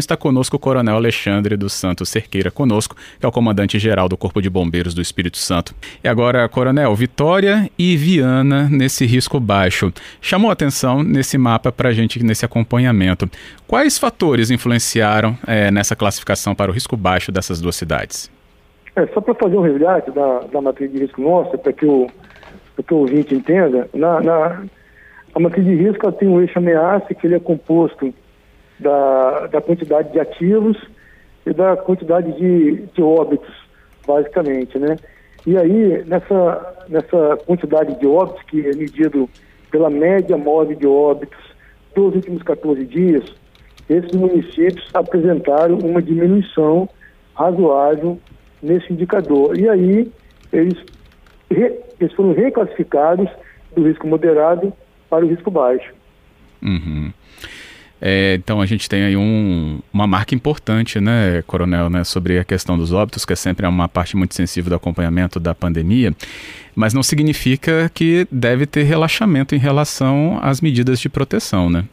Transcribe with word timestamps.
Está 0.00 0.16
conosco 0.16 0.56
o 0.56 0.58
Coronel 0.58 0.96
Alexandre 0.96 1.58
dos 1.58 1.74
Santos 1.74 2.08
Cerqueira, 2.08 2.50
conosco, 2.50 2.96
que 3.18 3.26
é 3.26 3.28
o 3.28 3.30
comandante-geral 3.30 4.08
do 4.08 4.16
Corpo 4.16 4.40
de 4.40 4.48
Bombeiros 4.48 4.94
do 4.94 5.02
Espírito 5.02 5.36
Santo. 5.36 5.74
E 6.02 6.08
agora, 6.08 6.48
Coronel, 6.48 6.94
Vitória 6.94 7.70
e 7.78 7.98
Viana 7.98 8.66
nesse 8.70 9.04
risco 9.04 9.38
baixo. 9.38 9.92
Chamou 10.18 10.50
atenção 10.50 11.02
nesse 11.02 11.36
mapa 11.36 11.70
para 11.70 11.90
a 11.90 11.92
gente, 11.92 12.24
nesse 12.24 12.46
acompanhamento. 12.46 13.30
Quais 13.66 13.98
fatores 13.98 14.50
influenciaram 14.50 15.36
é, 15.46 15.70
nessa 15.70 15.94
classificação 15.94 16.54
para 16.54 16.70
o 16.70 16.74
risco 16.74 16.96
baixo 16.96 17.30
dessas 17.30 17.60
duas 17.60 17.76
cidades? 17.76 18.30
É, 18.96 19.06
só 19.08 19.20
para 19.20 19.34
fazer 19.34 19.58
um 19.58 19.62
resgate 19.62 20.10
da, 20.12 20.40
da 20.50 20.62
matriz 20.62 20.90
de 20.90 20.98
risco 20.98 21.20
nossa, 21.20 21.58
para 21.58 21.74
que, 21.74 21.84
o, 21.84 22.08
que 22.84 22.94
o 22.94 22.96
ouvinte 22.96 23.34
entenda, 23.34 23.86
na, 23.92 24.18
na, 24.22 24.62
a 25.34 25.38
matriz 25.38 25.66
de 25.66 25.74
risco 25.74 26.10
tem 26.12 26.26
um 26.26 26.40
eixo 26.40 26.58
ameaça 26.58 27.14
que 27.14 27.26
ele 27.26 27.34
é 27.34 27.38
composto 27.38 28.14
da, 28.80 29.46
da 29.46 29.60
quantidade 29.60 30.12
de 30.12 30.20
ativos 30.20 30.76
e 31.46 31.52
da 31.52 31.76
quantidade 31.76 32.32
de, 32.32 32.86
de 32.94 33.02
óbitos, 33.02 33.54
basicamente, 34.06 34.78
né? 34.78 34.96
E 35.46 35.56
aí, 35.56 36.04
nessa, 36.06 36.84
nessa 36.88 37.38
quantidade 37.46 37.98
de 37.98 38.06
óbitos, 38.06 38.42
que 38.44 38.60
é 38.66 38.74
medido 38.74 39.28
pela 39.70 39.88
média 39.88 40.36
móvel 40.36 40.76
de 40.76 40.86
óbitos 40.86 41.38
dos 41.94 42.14
últimos 42.14 42.42
14 42.42 42.84
dias, 42.84 43.24
esses 43.88 44.12
municípios 44.12 44.86
apresentaram 44.92 45.78
uma 45.78 46.02
diminuição 46.02 46.88
razoável 47.34 48.20
nesse 48.62 48.92
indicador. 48.92 49.58
E 49.58 49.68
aí 49.68 50.12
eles, 50.52 50.78
re, 51.50 51.80
eles 51.98 52.12
foram 52.14 52.32
reclassificados 52.32 53.28
do 53.74 53.86
risco 53.86 54.06
moderado 54.06 54.72
para 55.08 55.24
o 55.24 55.28
risco 55.28 55.50
baixo. 55.50 55.92
Uhum. 56.62 57.12
É, 58.00 58.34
então 58.34 58.60
a 58.60 58.66
gente 58.66 58.88
tem 58.88 59.04
aí 59.04 59.16
um, 59.16 59.78
uma 59.92 60.06
marca 60.06 60.34
importante, 60.34 60.98
né, 60.98 61.42
Coronel, 61.46 61.90
né, 61.90 62.02
sobre 62.02 62.38
a 62.38 62.44
questão 62.44 62.78
dos 62.78 62.92
óbitos, 62.92 63.26
que 63.26 63.32
é 63.34 63.36
sempre 63.36 63.66
uma 63.66 63.88
parte 63.88 64.16
muito 64.16 64.34
sensível 64.34 64.70
do 64.70 64.76
acompanhamento 64.76 65.38
da 65.38 65.54
pandemia, 65.54 66.12
mas 66.74 66.94
não 66.94 67.02
significa 67.02 67.90
que 67.92 68.26
deve 68.30 68.64
ter 68.64 68.84
relaxamento 68.84 69.54
em 69.54 69.58
relação 69.58 70.38
às 70.40 70.60
medidas 70.62 70.98
de 70.98 71.08
proteção, 71.10 71.68
né? 71.68 71.84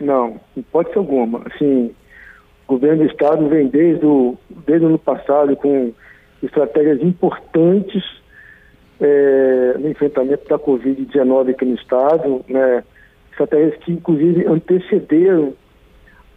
Não, 0.00 0.40
pode 0.70 0.92
ser 0.92 0.98
alguma. 0.98 1.42
Assim, 1.52 1.90
o 2.68 2.74
governo 2.74 3.04
do 3.04 3.10
estado 3.10 3.48
vem 3.48 3.66
desde 3.66 4.06
o, 4.06 4.36
desde 4.64 4.84
o 4.84 4.88
ano 4.88 4.98
passado 4.98 5.56
com 5.56 5.92
estratégias 6.40 7.02
importantes 7.02 8.04
é, 9.00 9.74
no 9.78 9.88
enfrentamento 9.88 10.48
da 10.48 10.58
Covid-19 10.58 11.50
aqui 11.50 11.64
no 11.64 11.74
estado, 11.74 12.44
né? 12.48 12.84
Estratégias 13.38 13.76
que 13.84 13.92
inclusive 13.92 14.46
antecederam 14.46 15.54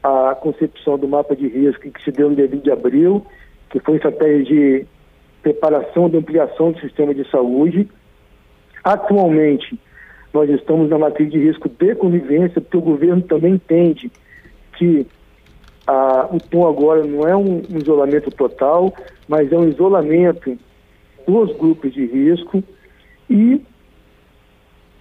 a 0.04 0.36
concepção 0.36 0.98
do 0.98 1.08
mapa 1.08 1.36
de 1.36 1.48
risco 1.48 1.90
que 1.90 2.04
se 2.04 2.12
deu 2.12 2.30
no 2.30 2.36
dia 2.36 2.48
20 2.48 2.64
de 2.64 2.72
abril, 2.72 3.26
que 3.70 3.80
foi 3.80 3.96
estratégia 3.96 4.44
de 4.44 4.86
preparação 5.42 6.10
de 6.10 6.18
ampliação 6.18 6.72
do 6.72 6.80
sistema 6.80 7.14
de 7.14 7.30
saúde. 7.30 7.88
Atualmente, 8.84 9.80
nós 10.34 10.50
estamos 10.50 10.90
na 10.90 10.98
matriz 10.98 11.32
de 11.32 11.38
risco 11.38 11.70
de 11.70 11.96
convivência, 11.96 12.62
porque 12.62 12.78
o 12.78 12.82
governo 12.82 13.22
também 13.24 13.56
entende 13.56 14.12
que 14.78 15.06
ah, 15.86 16.28
o 16.32 16.40
tom 16.40 16.68
agora 16.68 17.04
não 17.04 17.28
é 17.28 17.36
um 17.36 17.62
isolamento 17.70 18.32
total, 18.32 18.94
mas 19.28 19.52
é 19.52 19.58
um 19.58 19.68
isolamento 19.68 20.58
dos 21.28 21.56
grupos 21.58 21.94
de 21.94 22.06
risco 22.06 22.64
e 23.30 23.62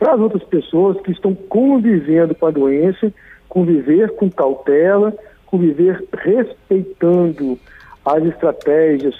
para 0.01 0.15
as 0.15 0.21
outras 0.21 0.43
pessoas 0.45 0.99
que 1.03 1.13
estão 1.13 1.35
convivendo 1.35 2.35
com 2.35 2.47
a 2.47 2.51
doença, 2.51 3.13
conviver 3.51 4.11
com 4.17 4.31
cautela, 4.31 5.15
conviver 5.45 6.03
respeitando 6.17 7.59
as 8.03 8.25
estratégias 8.25 9.15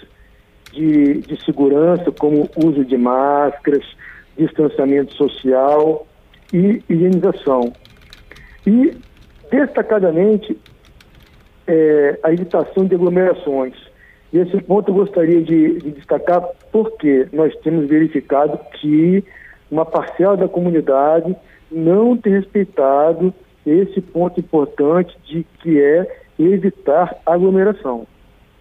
de, 0.73 1.21
de 1.21 1.45
segurança, 1.45 2.11
como 2.11 2.49
uso 2.57 2.83
de 2.83 2.97
máscaras, 2.97 3.85
distanciamento 4.39 5.15
social 5.15 6.07
e 6.51 6.83
higienização. 6.89 7.75
E, 8.67 8.97
destacadamente, 9.51 10.57
é, 11.67 12.19
a 12.23 12.33
evitação 12.33 12.87
de 12.87 12.95
aglomerações. 12.95 13.75
E 14.33 14.39
esse 14.39 14.57
ponto 14.63 14.91
eu 14.91 14.95
gostaria 14.95 15.43
de, 15.43 15.79
de 15.81 15.91
destacar 15.91 16.43
porque 16.73 17.29
nós 17.35 17.55
temos 17.57 17.87
verificado 17.87 18.59
que 18.81 19.23
uma 19.71 19.85
parcela 19.85 20.37
da 20.37 20.49
comunidade 20.49 21.35
não 21.71 22.17
tem 22.17 22.33
respeitado 22.33 23.33
esse 23.65 24.01
ponto 24.01 24.41
importante 24.41 25.17
de 25.25 25.45
que 25.61 25.81
é 25.81 26.07
evitar 26.39 27.17
aglomeração. 27.25 28.07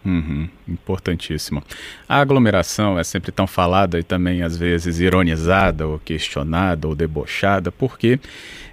Uhum, 0.05 0.47
importantíssimo. 0.71 1.63
A 2.07 2.19
aglomeração 2.19 2.97
é 2.99 3.03
sempre 3.03 3.31
tão 3.31 3.47
falada 3.47 3.99
e 3.99 4.03
também 4.03 4.41
às 4.41 4.57
vezes 4.57 4.99
ironizada 4.99 5.87
ou 5.87 5.99
questionada 5.99 6.87
ou 6.87 6.95
debochada, 6.95 7.71
porque 7.71 8.19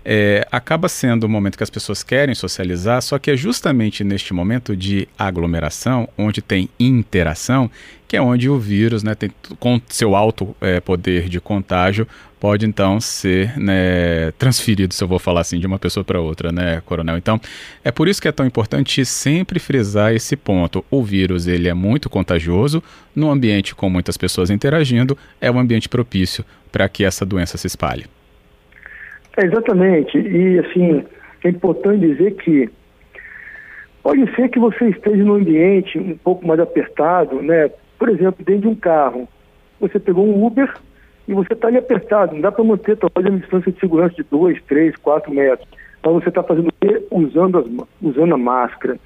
é, 0.08 0.46
acaba 0.52 0.88
sendo 0.88 1.24
o 1.24 1.28
momento 1.28 1.56
que 1.56 1.64
as 1.64 1.70
pessoas 1.70 2.04
querem 2.04 2.32
socializar, 2.32 3.02
só 3.02 3.18
que 3.18 3.30
é 3.30 3.36
justamente 3.36 4.04
neste 4.04 4.32
momento 4.32 4.76
de 4.76 5.08
aglomeração, 5.18 6.08
onde 6.16 6.40
tem 6.40 6.68
interação, 6.78 7.68
que 8.06 8.16
é 8.16 8.22
onde 8.22 8.48
o 8.48 8.56
vírus, 8.56 9.02
né, 9.02 9.16
tem, 9.16 9.32
com 9.58 9.80
seu 9.88 10.14
alto 10.14 10.54
é, 10.60 10.78
poder 10.78 11.28
de 11.28 11.40
contágio, 11.40 12.06
pode 12.38 12.64
então 12.64 13.00
ser 13.00 13.58
né, 13.58 14.30
transferido, 14.38 14.94
se 14.94 15.02
eu 15.02 15.08
vou 15.08 15.18
falar 15.18 15.40
assim, 15.40 15.58
de 15.58 15.66
uma 15.66 15.78
pessoa 15.78 16.04
para 16.04 16.20
outra, 16.20 16.52
né, 16.52 16.80
coronel? 16.86 17.16
Então, 17.16 17.40
é 17.82 17.90
por 17.90 18.06
isso 18.06 18.22
que 18.22 18.28
é 18.28 18.32
tão 18.32 18.46
importante 18.46 19.04
sempre 19.04 19.58
frisar 19.58 20.14
esse 20.14 20.36
ponto. 20.36 20.84
O 20.88 21.02
vírus, 21.02 21.48
ele 21.48 21.68
é 21.68 21.74
muito 21.74 21.85
contagioso, 22.10 22.82
no 23.14 23.30
ambiente 23.30 23.74
com 23.74 23.88
muitas 23.88 24.16
pessoas 24.16 24.50
interagindo, 24.50 25.16
é 25.40 25.50
um 25.50 25.58
ambiente 25.58 25.88
propício 25.88 26.44
para 26.72 26.88
que 26.88 27.04
essa 27.04 27.24
doença 27.24 27.56
se 27.56 27.66
espalhe. 27.66 28.06
É, 29.36 29.44
exatamente. 29.44 30.18
E, 30.18 30.58
assim, 30.58 31.04
é 31.44 31.48
importante 31.48 32.00
dizer 32.00 32.34
que 32.36 32.68
pode 34.02 34.34
ser 34.34 34.48
que 34.48 34.58
você 34.58 34.88
esteja 34.88 35.22
num 35.22 35.34
ambiente 35.34 35.98
um 35.98 36.16
pouco 36.16 36.46
mais 36.46 36.60
apertado, 36.60 37.42
né? 37.42 37.70
Por 37.98 38.08
exemplo, 38.08 38.44
dentro 38.44 38.62
de 38.62 38.68
um 38.68 38.74
carro. 38.74 39.28
Você 39.80 39.98
pegou 39.98 40.26
um 40.26 40.46
Uber 40.46 40.72
e 41.28 41.34
você 41.34 41.52
está 41.52 41.68
ali 41.68 41.76
apertado. 41.76 42.34
Não 42.34 42.40
dá 42.40 42.50
para 42.50 42.64
manter 42.64 42.96
talvez 42.96 43.26
uma 43.26 43.40
distância 43.40 43.72
de 43.72 43.78
segurança 43.78 44.14
de 44.14 44.22
2, 44.24 44.62
3, 44.62 44.96
4 44.96 45.32
metros. 45.32 45.68
Então 46.00 46.14
você 46.14 46.28
está 46.28 46.42
fazendo 46.42 46.68
o 46.68 46.72
quê? 46.80 47.04
Usando, 47.10 47.58
as, 47.58 47.66
usando 48.00 48.34
a 48.34 48.38
máscara. 48.38 48.98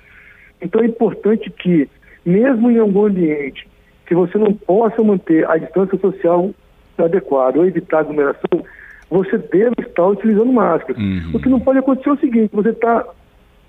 Então 0.61 0.83
é 0.83 0.87
importante 0.87 1.51
que, 1.51 1.89
mesmo 2.25 2.71
em 2.71 2.79
algum 2.79 3.07
ambiente, 3.07 3.69
que 4.07 4.15
você 4.15 4.37
não 4.39 4.53
possa 4.53 5.03
manter 5.03 5.49
a 5.49 5.57
distância 5.57 5.99
social 5.99 6.51
adequada 6.99 7.59
ou 7.59 7.67
evitar 7.67 8.01
aglomeração, 8.01 8.65
você 9.09 9.39
deve 9.39 9.75
estar 9.81 10.07
utilizando 10.07 10.53
máscara. 10.53 10.99
Uhum. 10.99 11.33
O 11.35 11.41
que 11.41 11.49
não 11.49 11.61
pode 11.61 11.79
acontecer 11.79 12.11
é 12.11 12.13
o 12.13 12.19
seguinte, 12.19 12.51
você 12.53 12.71
está 12.71 13.05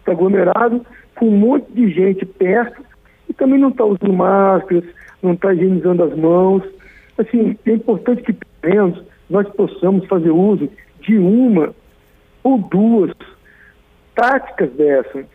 tá 0.06 0.12
aglomerado 0.12 0.86
com 1.16 1.28
um 1.28 1.38
monte 1.38 1.72
de 1.72 1.90
gente 1.92 2.26
perto 2.26 2.84
e 3.30 3.34
também 3.34 3.60
não 3.60 3.70
está 3.70 3.86
usando 3.86 4.14
máscaras, 4.14 4.84
não 5.22 5.34
está 5.34 5.54
higienizando 5.54 6.04
as 6.04 6.16
mãos. 6.16 6.64
Assim, 7.18 7.58
é 7.66 7.72
importante 7.72 8.22
que, 8.24 8.34
pelo 8.34 8.76
menos, 8.76 9.04
nós 9.30 9.48
possamos 9.50 10.06
fazer 10.08 10.32
uso 10.32 10.70
de 11.02 11.18
uma 11.18 11.74
ou 12.44 12.58
duas 12.58 13.12
táticas 14.16 14.72
dessas. 14.72 15.26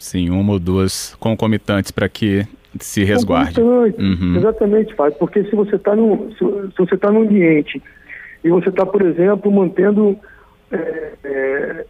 Sim, 0.00 0.30
uma 0.30 0.54
ou 0.54 0.58
duas 0.58 1.14
concomitantes 1.16 1.90
para 1.90 2.08
que 2.08 2.46
se 2.80 3.04
resguarde. 3.04 3.60
Uhum. 3.60 4.34
Exatamente, 4.34 4.94
Fábio, 4.94 5.18
porque 5.18 5.44
se 5.44 5.54
você 5.54 5.76
está 5.76 5.94
num, 5.94 6.30
se, 6.32 6.38
se, 6.38 6.78
você 6.78 6.94
está 6.94 7.12
num 7.12 7.22
ambiente 7.22 7.82
e 8.42 8.48
você 8.48 8.70
está, 8.70 8.86
por 8.86 9.02
exemplo, 9.02 9.52
mantendo, 9.52 10.16
é, 10.72 11.12
é, 11.22 11.86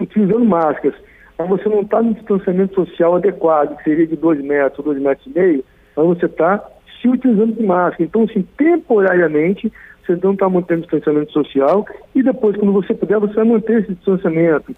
utilizando 0.00 0.46
máscaras, 0.46 0.94
mas 1.38 1.46
você 1.46 1.68
não 1.68 1.82
está 1.82 2.00
no 2.00 2.14
distanciamento 2.14 2.74
social 2.74 3.16
adequado, 3.16 3.76
que 3.76 3.84
seria 3.84 4.06
de 4.06 4.16
dois 4.16 4.42
metros 4.42 4.78
ou 4.78 4.86
dois 4.86 5.02
metros 5.02 5.26
e 5.26 5.38
meio, 5.38 5.64
mas 5.94 6.06
você 6.06 6.24
está 6.24 6.64
se 7.02 7.08
utilizando 7.08 7.54
de 7.54 7.62
máscara. 7.62 8.04
Então, 8.04 8.22
assim, 8.22 8.46
temporariamente, 8.56 9.70
você 10.06 10.18
não 10.22 10.32
está 10.32 10.48
mantendo 10.48 10.82
distanciamento 10.82 11.30
social 11.32 11.84
e 12.14 12.22
depois, 12.22 12.56
quando 12.56 12.72
você 12.72 12.94
puder, 12.94 13.18
você 13.18 13.34
vai 13.34 13.44
manter 13.44 13.82
esse 13.82 13.92
distanciamento. 13.92 14.74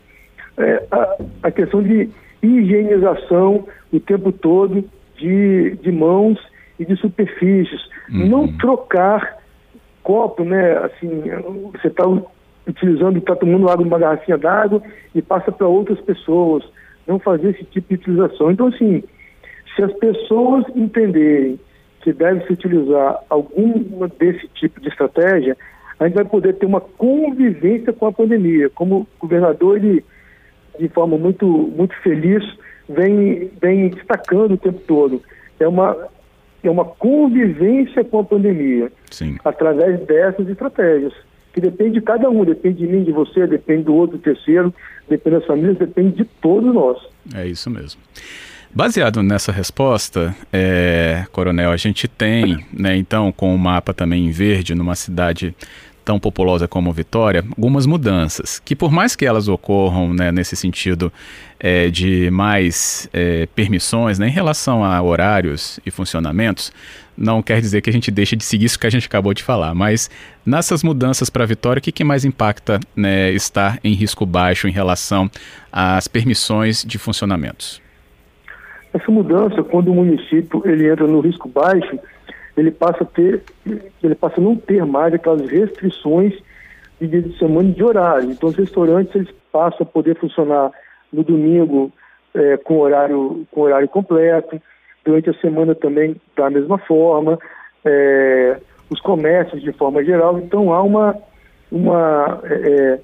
É, 0.58 0.84
a, 0.90 1.16
a 1.44 1.50
questão 1.52 1.80
de 1.80 2.10
higienização 2.44 3.66
o 3.92 4.00
tempo 4.00 4.32
todo 4.32 4.84
de, 5.16 5.76
de 5.82 5.92
mãos 5.92 6.38
e 6.78 6.84
de 6.84 6.96
superfícies. 6.96 7.80
Uhum. 8.10 8.28
Não 8.28 8.48
trocar 8.58 9.38
copo, 10.02 10.44
né? 10.44 10.78
Assim, 10.78 11.22
você 11.72 11.88
está 11.88 12.04
utilizando, 12.66 13.18
está 13.18 13.36
tomando 13.36 13.68
água 13.68 13.84
numa 13.84 13.98
garrafinha 13.98 14.38
d'água 14.38 14.82
e 15.14 15.22
passa 15.22 15.52
para 15.52 15.66
outras 15.66 16.00
pessoas. 16.00 16.64
não 17.06 17.18
fazer 17.18 17.50
esse 17.50 17.64
tipo 17.64 17.88
de 17.88 17.94
utilização. 17.94 18.50
Então, 18.50 18.68
assim, 18.68 19.02
se 19.74 19.82
as 19.82 19.92
pessoas 19.94 20.64
entenderem 20.74 21.58
que 22.00 22.12
deve 22.12 22.46
se 22.46 22.52
utilizar 22.52 23.18
algum 23.30 23.72
desse 24.18 24.46
tipo 24.48 24.80
de 24.80 24.88
estratégia, 24.88 25.56
a 25.98 26.06
gente 26.06 26.14
vai 26.14 26.24
poder 26.24 26.54
ter 26.54 26.66
uma 26.66 26.80
convivência 26.80 27.92
com 27.92 28.06
a 28.06 28.12
pandemia. 28.12 28.68
Como 28.70 29.00
o 29.00 29.06
governador, 29.18 29.76
ele, 29.76 30.04
de 30.78 30.88
forma 30.88 31.16
muito, 31.16 31.46
muito 31.46 31.94
feliz, 32.02 32.42
vem, 32.88 33.50
vem 33.60 33.88
destacando 33.88 34.52
o 34.52 34.58
tempo 34.58 34.80
todo. 34.86 35.22
É 35.58 35.66
uma, 35.68 35.96
é 36.62 36.70
uma 36.70 36.84
convivência 36.84 38.04
com 38.04 38.20
a 38.20 38.24
pandemia, 38.24 38.90
Sim. 39.10 39.36
através 39.44 40.00
dessas 40.06 40.48
estratégias, 40.48 41.12
que 41.52 41.60
depende 41.60 41.92
de 41.92 42.00
cada 42.00 42.28
um, 42.28 42.44
depende 42.44 42.78
de 42.78 42.86
mim, 42.86 43.04
de 43.04 43.12
você, 43.12 43.46
depende 43.46 43.84
do 43.84 43.94
outro, 43.94 44.18
do 44.18 44.22
terceiro, 44.22 44.74
depende 45.08 45.36
das 45.36 45.46
famílias, 45.46 45.78
depende 45.78 46.16
de 46.16 46.24
todos 46.24 46.74
nós. 46.74 46.98
É 47.34 47.46
isso 47.46 47.70
mesmo. 47.70 48.00
Baseado 48.74 49.22
nessa 49.22 49.52
resposta, 49.52 50.34
é, 50.52 51.24
Coronel, 51.30 51.70
a 51.70 51.76
gente 51.76 52.08
tem, 52.08 52.66
né, 52.72 52.96
então, 52.96 53.30
com 53.30 53.54
o 53.54 53.58
mapa 53.58 53.94
também 53.94 54.26
em 54.26 54.32
verde, 54.32 54.74
numa 54.74 54.96
cidade 54.96 55.54
tão 56.04 56.20
populosa 56.20 56.68
como 56.68 56.92
Vitória, 56.92 57.44
algumas 57.56 57.86
mudanças, 57.86 58.60
que 58.60 58.76
por 58.76 58.92
mais 58.92 59.16
que 59.16 59.24
elas 59.24 59.48
ocorram 59.48 60.12
né, 60.12 60.30
nesse 60.30 60.54
sentido 60.54 61.12
é, 61.58 61.88
de 61.88 62.30
mais 62.30 63.08
é, 63.12 63.46
permissões 63.54 64.18
né, 64.18 64.28
em 64.28 64.30
relação 64.30 64.84
a 64.84 65.00
horários 65.00 65.80
e 65.86 65.90
funcionamentos, 65.90 66.72
não 67.16 67.42
quer 67.42 67.60
dizer 67.60 67.80
que 67.80 67.88
a 67.88 67.92
gente 67.92 68.10
deixe 68.10 68.36
de 68.36 68.44
seguir 68.44 68.66
isso 68.66 68.78
que 68.78 68.86
a 68.86 68.90
gente 68.90 69.06
acabou 69.06 69.32
de 69.32 69.42
falar, 69.42 69.74
mas 69.74 70.10
nessas 70.44 70.82
mudanças 70.82 71.30
para 71.30 71.44
a 71.44 71.46
Vitória, 71.46 71.80
o 71.80 71.82
que, 71.82 71.92
que 71.92 72.04
mais 72.04 72.24
impacta 72.24 72.78
né, 72.94 73.30
estar 73.32 73.78
em 73.82 73.94
risco 73.94 74.26
baixo 74.26 74.68
em 74.68 74.72
relação 74.72 75.30
às 75.72 76.06
permissões 76.06 76.84
de 76.84 76.98
funcionamentos? 76.98 77.80
Essa 78.92 79.10
mudança, 79.10 79.62
quando 79.62 79.90
o 79.90 79.94
município 79.94 80.62
ele 80.64 80.88
entra 80.88 81.06
no 81.06 81.20
risco 81.20 81.48
baixo, 81.48 81.98
ele 82.56 82.70
passa 82.70 83.02
a 83.02 83.06
ter, 83.06 83.42
ele 84.02 84.14
passa 84.14 84.40
a 84.40 84.44
não 84.44 84.56
ter 84.56 84.84
mais 84.84 85.12
aquelas 85.12 85.48
restrições 85.48 86.34
de 87.00 87.08
dia 87.08 87.22
de 87.22 87.36
semana 87.38 87.68
e 87.68 87.72
de 87.72 87.82
horário. 87.82 88.30
Então 88.30 88.48
os 88.48 88.56
restaurantes 88.56 89.14
eles 89.14 89.30
passam 89.52 89.82
a 89.82 89.86
poder 89.86 90.16
funcionar 90.16 90.70
no 91.12 91.22
domingo 91.24 91.92
é, 92.34 92.56
com 92.56 92.78
horário 92.78 93.46
com 93.50 93.62
horário 93.62 93.88
completo, 93.88 94.60
durante 95.04 95.30
a 95.30 95.34
semana 95.34 95.74
também 95.74 96.16
da 96.36 96.50
mesma 96.50 96.78
forma, 96.78 97.38
é, 97.84 98.58
os 98.90 99.00
comércios 99.00 99.62
de 99.62 99.72
forma 99.72 100.04
geral. 100.04 100.38
Então 100.38 100.72
há 100.72 100.82
uma 100.82 101.16
uma 101.70 102.40
é, 102.44 103.00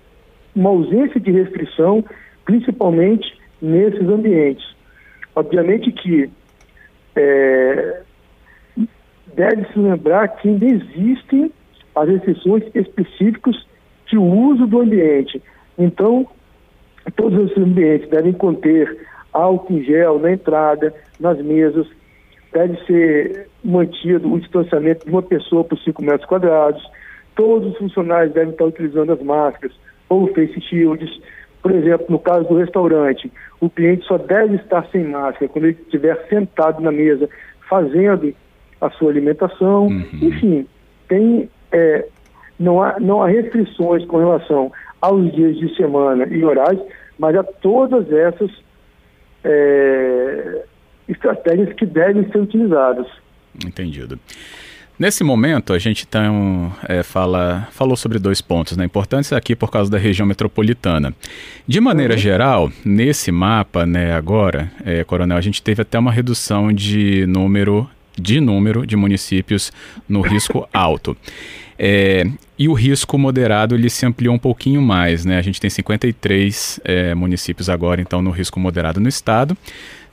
uma 0.55 0.71
ausência 0.71 1.21
de 1.21 1.31
restrição, 1.31 2.05
principalmente 2.45 3.39
nesses 3.61 4.09
ambientes. 4.09 4.65
Obviamente 5.35 5.93
que 5.93 6.31
é, 7.17 8.03
deve-se 9.35 9.79
lembrar 9.79 10.29
que 10.29 10.49
ainda 10.49 10.67
existem 10.67 11.53
as 11.95 12.09
restrições 12.09 12.65
específicas 12.75 13.57
de 14.07 14.17
uso 14.17 14.67
do 14.67 14.81
ambiente. 14.81 15.43
Então, 15.79 16.27
todos 17.17 17.51
esses 17.51 17.63
ambientes 17.63 18.09
devem 18.09 18.33
conter 18.33 19.07
álcool 19.33 19.75
em 19.75 19.85
gel 19.85 20.19
na 20.19 20.33
entrada, 20.33 20.95
nas 21.19 21.41
mesas, 21.41 21.87
deve 22.53 22.77
ser 22.85 23.47
mantido 23.65 24.33
o 24.33 24.41
distanciamento 24.41 25.07
de 25.07 25.13
uma 25.13 25.23
pessoa 25.23 25.63
por 25.65 25.79
5 25.79 26.03
metros 26.03 26.29
quadrados, 26.29 26.83
todos 27.37 27.73
os 27.73 27.79
funcionários 27.79 28.35
devem 28.35 28.51
estar 28.51 28.65
utilizando 28.65 29.13
as 29.13 29.23
máscaras 29.23 29.77
ou 30.09 30.27
face 30.35 30.61
shields. 30.61 31.21
Por 31.63 31.71
exemplo, 31.73 32.07
no 32.09 32.19
caso 32.19 32.49
do 32.49 32.57
restaurante, 32.57 33.31
o 33.61 33.71
cliente 33.71 34.07
só 34.07 34.19
deve 34.19 34.57
estar 34.57 34.87
sem 34.91 35.05
máscara 35.05 35.49
quando 35.49 35.67
ele 35.67 35.79
estiver 35.81 36.27
sentado 36.29 36.81
na 36.83 36.91
mesa 36.91 37.29
fazendo 37.69 38.35
a 38.81 38.91
sua 38.91 39.11
alimentação. 39.11 39.87
Uhum. 39.87 40.09
Enfim, 40.23 40.67
tem, 41.09 41.49
é, 41.73 42.07
não, 42.59 42.83
há, 42.83 42.99
não 42.99 43.23
há 43.23 43.29
restrições 43.29 44.05
com 44.07 44.19
relação 44.19 44.73
aos 45.01 45.33
dias 45.33 45.57
de 45.59 45.75
semana 45.77 46.27
e 46.27 46.45
horários, 46.45 46.83
mas 47.19 47.37
a 47.37 47.43
todas 47.43 48.11
essas 48.13 48.51
é, 49.45 50.65
estratégias 51.09 51.73
que 51.75 51.87
devem 51.87 52.31
ser 52.31 52.39
utilizadas. 52.39 53.07
Entendido. 53.65 54.19
Nesse 55.01 55.25
momento, 55.25 55.73
a 55.73 55.79
gente 55.79 56.05
então, 56.07 56.71
é, 56.87 57.03
fala, 57.03 57.67
falou 57.71 57.97
sobre 57.97 58.19
dois 58.19 58.43
pontos 58.43 58.77
né, 58.77 58.85
importantes 58.85 59.33
aqui 59.33 59.57
por 59.57 59.71
causa 59.71 59.91
da 59.91 59.97
região 59.97 60.27
metropolitana. 60.27 61.15
De 61.67 61.81
maneira 61.81 62.13
uhum. 62.13 62.19
geral, 62.19 62.73
nesse 62.85 63.33
mapa, 63.33 63.87
né, 63.87 64.13
agora, 64.13 64.71
é, 64.85 65.03
Coronel, 65.03 65.39
a 65.39 65.41
gente 65.41 65.63
teve 65.63 65.81
até 65.81 65.99
uma 65.99 66.13
redução 66.13 66.71
de 66.71 67.25
número 67.27 67.89
de 68.21 68.41
número 68.41 68.87
de 68.87 68.97
municípios 68.97 69.73
no 70.09 70.21
risco 70.21 70.69
alto. 70.73 71.17
É, 71.83 72.25
e 72.59 72.69
o 72.69 72.75
risco 72.75 73.17
moderado 73.17 73.75
ele 73.75 73.89
se 73.89 74.05
ampliou 74.05 74.35
um 74.35 74.39
pouquinho 74.39 74.83
mais, 74.83 75.25
né? 75.25 75.39
A 75.39 75.43
gente 75.43 75.59
tem 75.59 75.71
53 75.71 76.81
é, 76.85 77.15
municípios 77.15 77.71
agora, 77.71 78.03
então, 78.03 78.21
no 78.21 78.31
risco 78.31 78.61
moderado 78.61 79.01
no 79.01 79.09
estado 79.09 79.57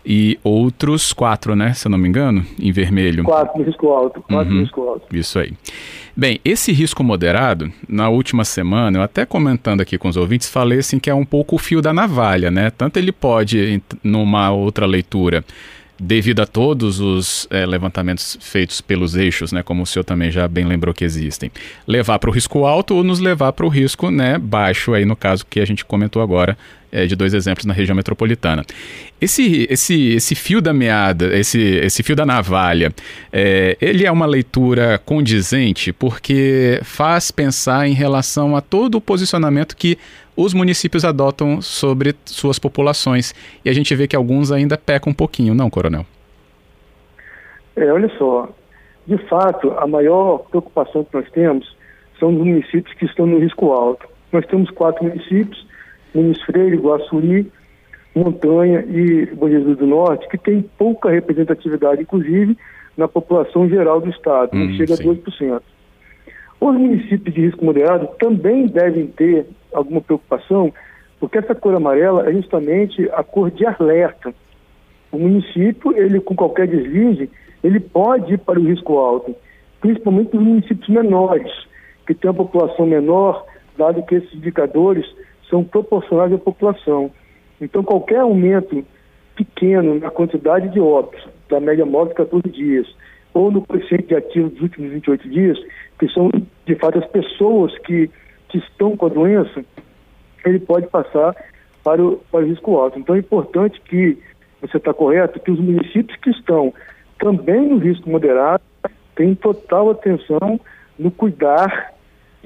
e 0.05 0.39
outros 0.41 1.11
quatro, 1.11 1.53
né? 1.53 1.73
Se 1.73 1.85
eu 1.85 1.89
não 1.89 1.97
me 1.97 2.07
engano, 2.07 2.45
em 2.57 2.71
vermelho. 2.71 3.25
Quatro 3.25 3.59
no 3.59 3.65
risco 3.65 3.87
alto. 3.89 4.21
Quatro 4.21 4.49
uhum, 4.49 4.59
no 4.59 4.61
risco 4.61 4.81
alto. 4.81 5.13
Isso 5.13 5.37
aí. 5.37 5.51
Bem, 6.15 6.39
esse 6.45 6.71
risco 6.71 7.03
moderado, 7.03 7.69
na 7.87 8.07
última 8.07 8.45
semana, 8.45 8.99
eu 8.99 9.03
até 9.03 9.25
comentando 9.25 9.81
aqui 9.81 9.97
com 9.97 10.07
os 10.07 10.15
ouvintes, 10.15 10.49
falei 10.49 10.79
assim 10.79 10.97
que 10.97 11.09
é 11.09 11.13
um 11.13 11.25
pouco 11.25 11.57
o 11.57 11.59
fio 11.59 11.81
da 11.81 11.91
navalha, 11.91 12.49
né? 12.49 12.71
Tanto 12.71 12.97
ele 12.97 13.11
pode, 13.11 13.83
numa 14.01 14.49
outra 14.49 14.85
leitura, 14.85 15.43
devido 15.99 16.41
a 16.41 16.45
todos 16.45 16.99
os 16.99 17.47
é, 17.49 17.65
levantamentos 17.65 18.37
feitos 18.39 18.81
pelos 18.81 19.15
eixos, 19.15 19.51
né, 19.51 19.63
como 19.63 19.83
o 19.83 19.85
senhor 19.85 20.03
também 20.03 20.31
já 20.31 20.47
bem 20.47 20.65
lembrou 20.65 20.93
que 20.93 21.03
existem, 21.03 21.51
levar 21.87 22.19
para 22.19 22.29
o 22.29 22.33
risco 22.33 22.65
alto 22.65 22.95
ou 22.95 23.03
nos 23.03 23.19
levar 23.19 23.53
para 23.53 23.65
o 23.65 23.69
risco 23.69 24.11
né, 24.11 24.37
baixo, 24.37 24.93
aí 24.93 25.05
no 25.05 25.15
caso 25.15 25.45
que 25.45 25.59
a 25.59 25.65
gente 25.65 25.83
comentou 25.83 26.21
agora, 26.21 26.57
é, 26.91 27.05
de 27.05 27.15
dois 27.15 27.33
exemplos 27.33 27.65
na 27.65 27.73
região 27.73 27.95
metropolitana. 27.95 28.63
Esse, 29.19 29.67
esse, 29.69 30.13
esse 30.15 30.35
fio 30.35 30.61
da 30.61 30.73
meada, 30.73 31.37
esse, 31.37 31.59
esse 31.59 32.03
fio 32.03 32.15
da 32.15 32.25
navalha, 32.25 32.93
é, 33.31 33.77
ele 33.81 34.05
é 34.05 34.11
uma 34.11 34.25
leitura 34.25 34.97
condizente 34.99 35.91
porque 35.91 36.79
faz 36.83 37.31
pensar 37.31 37.87
em 37.87 37.93
relação 37.93 38.55
a 38.55 38.61
todo 38.61 38.95
o 38.95 39.01
posicionamento 39.01 39.75
que 39.75 39.97
os 40.35 40.53
municípios 40.53 41.03
adotam 41.03 41.61
sobre 41.61 42.15
suas 42.25 42.59
populações. 42.59 43.33
E 43.65 43.69
a 43.69 43.73
gente 43.73 43.93
vê 43.95 44.07
que 44.07 44.15
alguns 44.15 44.51
ainda 44.51 44.77
pecam 44.77 45.11
um 45.11 45.15
pouquinho, 45.15 45.55
não, 45.55 45.69
Coronel? 45.69 46.05
É, 47.75 47.91
olha 47.91 48.09
só, 48.17 48.49
de 49.07 49.17
fato, 49.27 49.71
a 49.77 49.87
maior 49.87 50.39
preocupação 50.49 51.03
que 51.03 51.15
nós 51.15 51.29
temos 51.31 51.75
são 52.19 52.29
os 52.29 52.37
municípios 52.37 52.93
que 52.95 53.05
estão 53.05 53.25
no 53.25 53.39
risco 53.39 53.71
alto. 53.71 54.07
Nós 54.31 54.45
temos 54.47 54.69
quatro 54.71 55.03
municípios, 55.03 55.65
Muniz 56.13 56.41
Freire, 56.43 56.77
Guaçuri, 56.77 57.51
Montanha 58.15 58.83
e 58.87 59.27
Bom 59.35 59.49
Jesus 59.49 59.77
do 59.77 59.85
Norte, 59.85 60.27
que 60.29 60.37
tem 60.37 60.61
pouca 60.77 61.09
representatividade, 61.09 62.01
inclusive, 62.01 62.57
na 62.97 63.07
população 63.07 63.69
geral 63.69 64.01
do 64.01 64.09
estado, 64.09 64.55
hum, 64.55 64.65
não 64.65 64.73
chega 64.73 64.95
sim. 64.95 65.09
a 65.09 65.13
2%. 65.13 65.61
Os 66.59 66.75
municípios 66.75 67.35
de 67.35 67.41
risco 67.41 67.63
moderado 67.63 68.07
também 68.19 68.65
devem 68.65 69.05
ter 69.07 69.45
alguma 69.71 70.01
preocupação, 70.01 70.73
porque 71.19 71.37
essa 71.37 71.53
cor 71.53 71.75
amarela 71.75 72.27
é 72.27 72.33
justamente 72.33 73.07
a 73.13 73.23
cor 73.23 73.51
de 73.51 73.65
alerta. 73.65 74.33
O 75.11 75.19
município, 75.19 75.95
ele 75.95 76.19
com 76.19 76.35
qualquer 76.35 76.67
deslize, 76.67 77.29
ele 77.63 77.79
pode 77.79 78.33
ir 78.33 78.39
para 78.39 78.59
o 78.59 78.63
risco 78.63 78.97
alto, 78.97 79.35
principalmente 79.79 80.35
os 80.35 80.43
municípios 80.43 80.89
menores, 80.89 81.51
que 82.07 82.15
têm 82.15 82.31
uma 82.31 82.37
população 82.37 82.87
menor, 82.87 83.45
dado 83.77 84.03
que 84.03 84.15
esses 84.15 84.33
indicadores 84.33 85.05
são 85.49 85.63
proporcionais 85.63 86.33
à 86.33 86.37
população. 86.37 87.11
Então, 87.59 87.83
qualquer 87.83 88.19
aumento 88.19 88.85
pequeno 89.35 89.99
na 89.99 90.09
quantidade 90.09 90.69
de 90.69 90.79
óbitos, 90.79 91.27
da 91.49 91.59
média 91.59 91.85
móvel 91.85 92.09
de 92.09 92.15
14 92.15 92.49
dias, 92.49 92.87
ou 93.33 93.51
no 93.51 93.65
coeficiente 93.65 94.07
de 94.07 94.15
ativo 94.15 94.49
dos 94.49 94.61
últimos 94.61 94.91
28 94.91 95.29
dias, 95.29 95.57
que 95.99 96.07
são, 96.09 96.29
de 96.65 96.75
fato, 96.75 96.99
as 96.99 97.07
pessoas 97.07 97.77
que, 97.79 98.09
que 98.49 98.57
estão 98.57 98.97
com 98.97 99.05
a 99.05 99.09
doença, 99.09 99.63
ele 100.45 100.59
pode 100.59 100.87
passar 100.87 101.35
para 101.83 102.03
o, 102.03 102.17
para 102.31 102.43
o 102.43 102.47
risco 102.47 102.75
alto. 102.77 102.99
Então, 102.99 103.15
é 103.15 103.19
importante 103.19 103.79
que, 103.81 104.17
você 104.61 104.77
está 104.77 104.93
correto, 104.93 105.39
que 105.39 105.51
os 105.51 105.59
municípios 105.59 106.17
que 106.19 106.31
estão 106.31 106.73
também 107.19 107.69
no 107.69 107.77
risco 107.77 108.09
moderado 108.09 108.63
tenham 109.15 109.35
total 109.35 109.91
atenção 109.91 110.59
no 110.97 111.11
cuidar 111.11 111.93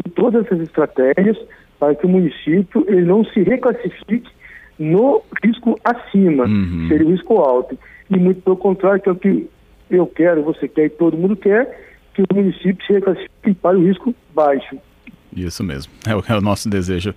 de 0.04 0.12
todas 0.12 0.46
essas 0.46 0.60
estratégias 0.60 1.38
para 1.82 1.96
que 1.96 2.06
o 2.06 2.10
município 2.10 2.86
ele 2.88 3.02
não 3.02 3.26
se 3.26 3.42
reclassifique 3.42 4.30
no 4.78 5.24
risco 5.44 5.80
acima, 5.84 6.46
uhum. 6.46 6.86
seria 6.88 7.08
o 7.08 7.10
risco 7.10 7.38
alto. 7.38 7.76
E 8.08 8.18
muito 8.18 8.40
pelo 8.44 8.56
contrário, 8.56 9.02
que 9.02 9.10
é 9.10 9.12
o 9.12 9.16
que 9.16 9.50
eu 9.90 10.06
quero, 10.06 10.44
você 10.44 10.68
quer 10.68 10.86
e 10.86 10.90
todo 10.90 11.18
mundo 11.18 11.36
quer, 11.36 11.96
que 12.14 12.22
o 12.22 12.26
município 12.36 12.86
se 12.86 12.94
reclassifique 12.94 13.56
para 13.56 13.80
o 13.80 13.84
risco 13.84 14.14
baixo. 14.36 14.78
Isso 15.36 15.64
mesmo, 15.64 15.92
é 16.08 16.16
o, 16.16 16.24
é 16.30 16.38
o 16.38 16.42
nosso 16.42 16.70
desejo 16.70 17.16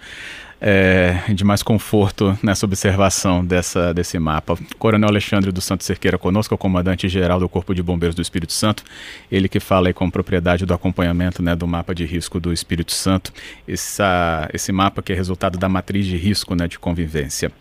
é, 0.66 1.20
de 1.28 1.44
mais 1.44 1.62
conforto 1.62 2.38
nessa 2.42 2.64
observação 2.64 3.44
dessa, 3.44 3.92
desse 3.92 4.18
mapa. 4.18 4.56
Coronel 4.78 5.10
Alexandre 5.10 5.52
dos 5.52 5.62
Santos 5.62 5.86
Cerqueira 5.86 6.16
conosco, 6.16 6.54
o 6.54 6.58
comandante-geral 6.58 7.38
do 7.38 7.46
Corpo 7.50 7.74
de 7.74 7.82
Bombeiros 7.82 8.14
do 8.14 8.22
Espírito 8.22 8.54
Santo, 8.54 8.82
ele 9.30 9.46
que 9.46 9.60
fala 9.60 9.88
aí 9.88 9.92
com 9.92 10.08
propriedade 10.08 10.64
do 10.64 10.72
acompanhamento 10.72 11.42
né, 11.42 11.54
do 11.54 11.66
mapa 11.66 11.94
de 11.94 12.06
risco 12.06 12.40
do 12.40 12.50
Espírito 12.50 12.92
Santo, 12.92 13.30
essa, 13.68 14.48
esse 14.54 14.72
mapa 14.72 15.02
que 15.02 15.12
é 15.12 15.14
resultado 15.14 15.58
da 15.58 15.68
matriz 15.68 16.06
de 16.06 16.16
risco 16.16 16.54
né, 16.54 16.66
de 16.66 16.78
convivência. 16.78 17.52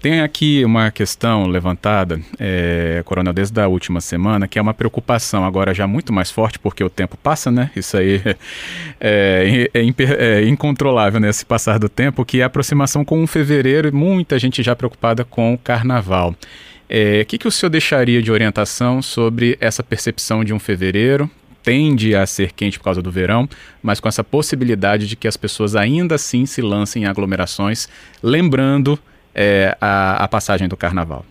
Tem 0.00 0.20
aqui 0.20 0.64
uma 0.64 0.92
questão 0.92 1.48
levantada, 1.48 2.20
é, 2.38 3.02
Coronel, 3.04 3.32
desde 3.32 3.60
a 3.60 3.66
última 3.66 4.00
semana, 4.00 4.46
que 4.46 4.56
é 4.56 4.62
uma 4.62 4.72
preocupação 4.72 5.44
agora 5.44 5.74
já 5.74 5.88
muito 5.88 6.12
mais 6.12 6.30
forte, 6.30 6.56
porque 6.56 6.84
o 6.84 6.88
tempo 6.88 7.16
passa, 7.16 7.50
né? 7.50 7.72
Isso 7.74 7.96
aí 7.96 8.22
é, 9.00 9.68
é, 9.74 9.80
é, 9.80 10.42
é 10.44 10.48
incontrolável 10.48 11.18
nesse 11.18 11.42
né? 11.42 11.46
passar 11.48 11.80
do 11.80 11.88
tempo, 11.88 12.24
que 12.24 12.40
é 12.40 12.44
a 12.44 12.46
aproximação 12.46 13.04
com 13.04 13.24
o 13.24 13.26
fevereiro 13.26 13.88
e 13.88 13.92
muita 13.92 14.38
gente 14.38 14.62
já 14.62 14.76
preocupada 14.76 15.24
com 15.24 15.54
o 15.54 15.58
carnaval. 15.58 16.30
O 16.30 17.26
que, 17.26 17.36
que 17.36 17.48
o 17.48 17.50
senhor 17.50 17.68
deixaria 17.68 18.22
de 18.22 18.30
orientação 18.30 19.02
sobre 19.02 19.58
essa 19.60 19.82
percepção 19.82 20.44
de 20.44 20.54
um 20.54 20.58
fevereiro? 20.60 21.28
Tende 21.62 22.14
a 22.14 22.24
ser 22.24 22.52
quente 22.52 22.78
por 22.78 22.84
causa 22.84 23.02
do 23.02 23.10
verão, 23.10 23.46
mas 23.82 24.00
com 24.00 24.08
essa 24.08 24.24
possibilidade 24.24 25.06
de 25.06 25.16
que 25.16 25.28
as 25.28 25.36
pessoas 25.36 25.76
ainda 25.76 26.14
assim 26.14 26.46
se 26.46 26.62
lancem 26.62 27.02
em 27.02 27.06
aglomerações, 27.06 27.88
lembrando 28.22 28.98
é, 29.34 29.76
a, 29.80 30.24
a, 30.24 30.28
passagem 30.28 30.68
do 30.68 30.76
carnaval? 30.76 31.24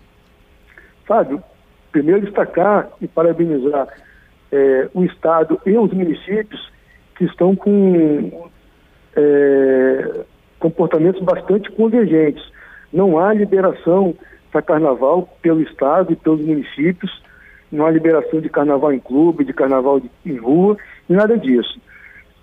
Fábio, 1.05 1.41
primeiro 1.91 2.21
destacar 2.21 2.89
e 3.01 3.07
parabenizar 3.07 3.87
é, 4.51 4.89
o 4.93 5.03
Estado 5.03 5.59
e 5.65 5.77
os 5.77 5.91
municípios 5.91 6.71
que 7.17 7.25
estão 7.25 7.55
com 7.55 8.49
é, 9.15 10.25
comportamentos 10.59 11.21
bastante 11.21 11.71
convergentes. 11.71 12.43
Não 12.93 13.19
há 13.19 13.33
liberação 13.33 14.15
para 14.51 14.61
carnaval 14.61 15.27
pelo 15.41 15.61
Estado 15.61 16.13
e 16.13 16.15
pelos 16.15 16.41
municípios, 16.41 17.11
não 17.71 17.85
há 17.85 17.91
liberação 17.91 18.39
de 18.39 18.49
carnaval 18.49 18.93
em 18.93 18.99
clube, 18.99 19.43
de 19.43 19.53
carnaval 19.53 19.99
de, 19.99 20.09
em 20.25 20.37
rua, 20.37 20.77
nada 21.09 21.37
disso. 21.37 21.79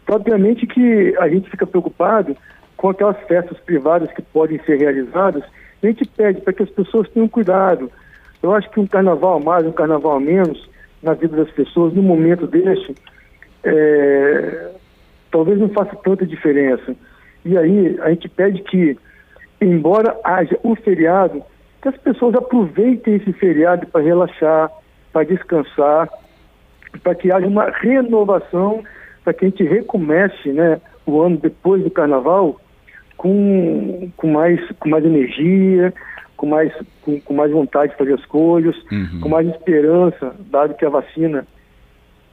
Obviamente 0.08 0.66
que 0.66 1.14
a 1.18 1.28
gente 1.28 1.48
fica 1.48 1.66
preocupado 1.66 2.36
com 2.76 2.90
aquelas 2.90 3.18
festas 3.26 3.58
privadas 3.60 4.10
que 4.12 4.22
podem 4.22 4.58
ser 4.64 4.78
realizadas, 4.78 5.42
a 5.82 5.86
gente 5.86 6.04
pede 6.06 6.40
para 6.40 6.52
que 6.52 6.62
as 6.62 6.70
pessoas 6.70 7.08
tenham 7.10 7.28
cuidado. 7.28 7.90
Eu 8.42 8.54
acho 8.54 8.70
que 8.70 8.80
um 8.80 8.86
carnaval 8.86 9.40
mais, 9.40 9.66
um 9.66 9.72
carnaval 9.72 10.18
menos, 10.20 10.68
na 11.02 11.12
vida 11.12 11.36
das 11.36 11.50
pessoas, 11.50 11.92
no 11.92 12.02
momento 12.02 12.46
desse, 12.46 12.94
é, 13.62 14.70
talvez 15.30 15.58
não 15.58 15.68
faça 15.68 15.94
tanta 15.96 16.26
diferença. 16.26 16.94
E 17.44 17.56
aí 17.56 17.98
a 18.00 18.08
gente 18.10 18.28
pede 18.28 18.62
que, 18.62 18.96
embora 19.60 20.18
haja 20.24 20.58
um 20.64 20.74
feriado, 20.74 21.42
que 21.82 21.88
as 21.88 21.96
pessoas 21.98 22.34
aproveitem 22.34 23.16
esse 23.16 23.32
feriado 23.34 23.86
para 23.86 24.00
relaxar, 24.00 24.70
para 25.12 25.24
descansar, 25.24 26.08
para 27.02 27.14
que 27.14 27.30
haja 27.30 27.46
uma 27.46 27.70
renovação, 27.70 28.82
para 29.22 29.34
que 29.34 29.44
a 29.44 29.48
gente 29.48 29.64
recomece 29.64 30.52
né, 30.52 30.80
o 31.06 31.20
ano 31.20 31.36
depois 31.36 31.82
do 31.82 31.90
carnaval 31.90 32.58
com, 33.16 34.10
com, 34.16 34.28
mais, 34.28 34.60
com 34.78 34.88
mais 34.88 35.04
energia, 35.04 35.92
com 36.36 36.46
mais, 36.46 36.72
com, 37.02 37.20
com 37.20 37.34
mais 37.34 37.50
vontade 37.50 37.92
de 37.92 37.98
fazer 37.98 38.14
as 38.14 38.24
coisas, 38.26 38.76
uhum. 38.90 39.20
com 39.20 39.28
mais 39.28 39.48
esperança, 39.48 40.34
dado 40.50 40.74
que 40.74 40.84
a 40.84 40.90
vacina 40.90 41.46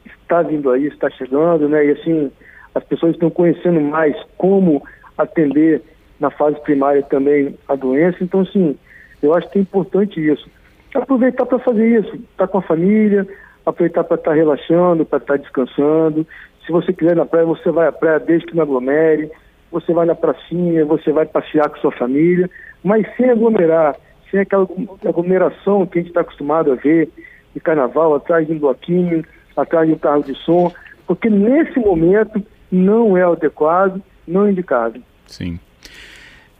está 0.05 0.41
vindo 0.41 0.69
aí, 0.71 0.87
está 0.87 1.09
chegando, 1.09 1.67
né? 1.67 1.85
E 1.85 1.91
assim, 1.91 2.31
as 2.73 2.83
pessoas 2.83 3.13
estão 3.13 3.29
conhecendo 3.29 3.79
mais 3.81 4.15
como 4.37 4.83
atender 5.17 5.81
na 6.19 6.29
fase 6.29 6.59
primária 6.61 7.03
também 7.03 7.55
a 7.67 7.75
doença. 7.75 8.17
Então, 8.21 8.41
assim, 8.41 8.77
eu 9.21 9.33
acho 9.33 9.49
que 9.49 9.59
é 9.59 9.61
importante 9.61 10.19
isso. 10.19 10.49
Aproveitar 10.93 11.45
para 11.45 11.59
fazer 11.59 11.99
isso, 11.99 12.15
estar 12.15 12.45
tá 12.45 12.47
com 12.47 12.57
a 12.57 12.61
família, 12.61 13.27
aproveitar 13.65 14.03
para 14.03 14.15
estar 14.15 14.31
tá 14.31 14.35
relaxando, 14.35 15.05
para 15.05 15.17
estar 15.19 15.37
tá 15.37 15.41
descansando. 15.41 16.25
Se 16.65 16.71
você 16.71 16.93
quiser 16.93 17.13
ir 17.13 17.17
na 17.17 17.25
praia, 17.25 17.45
você 17.45 17.71
vai 17.71 17.87
à 17.87 17.91
praia 17.91 18.19
desde 18.19 18.45
que 18.45 18.55
não 18.55 18.63
aglomere 18.63 19.31
você 19.71 19.93
vai 19.93 20.05
na 20.05 20.15
pracinha, 20.15 20.85
você 20.85 21.11
vai 21.11 21.25
passear 21.25 21.69
com 21.69 21.77
sua 21.77 21.91
família, 21.91 22.49
mas 22.83 23.05
sem 23.15 23.29
aglomerar, 23.29 23.95
sem 24.29 24.41
aquela 24.41 24.67
aglomeração 25.07 25.85
que 25.85 25.99
a 25.99 26.01
gente 26.01 26.09
está 26.09 26.21
acostumado 26.21 26.71
a 26.71 26.75
ver 26.75 27.09
de 27.53 27.59
carnaval, 27.59 28.15
atrás 28.15 28.47
de 28.47 28.53
um 28.53 28.59
bloquinho, 28.59 29.23
atrás 29.55 29.87
de 29.87 29.93
um 29.93 29.97
carro 29.97 30.23
de 30.23 30.35
som, 30.35 30.71
porque 31.05 31.29
nesse 31.29 31.79
momento 31.79 32.43
não 32.71 33.17
é 33.17 33.23
adequado, 33.23 34.01
não 34.27 34.45
é 34.45 34.51
indicado. 34.51 35.01
Sim. 35.27 35.59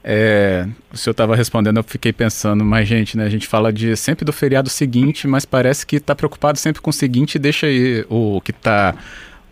É, 0.04 0.66
o 0.92 0.98
senhor 0.98 1.12
estava 1.12 1.36
respondendo, 1.36 1.78
eu 1.78 1.84
fiquei 1.84 2.12
pensando, 2.12 2.66
mas 2.66 2.88
gente, 2.88 3.16
né, 3.16 3.24
a 3.24 3.30
gente 3.30 3.48
fala 3.48 3.72
de 3.72 3.96
sempre 3.96 4.26
do 4.26 4.34
feriado 4.34 4.68
seguinte, 4.68 5.28
mas 5.28 5.46
parece 5.46 5.86
que 5.86 5.98
está 5.98 6.16
preocupado 6.16 6.58
sempre 6.58 6.82
com 6.82 6.90
o 6.90 6.94
seguinte 6.94 7.38
deixa 7.38 7.68
aí 7.68 8.04
o 8.10 8.42
que 8.42 8.50
está 8.50 8.96